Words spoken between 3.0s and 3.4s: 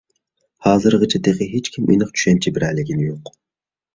يوق.